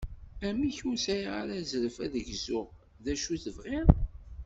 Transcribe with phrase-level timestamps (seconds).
[0.47, 0.77] Amek!
[0.89, 2.67] Ur sɛiɣ ara azref ad gzuɣ
[3.03, 3.89] d acu tebɣiḍ?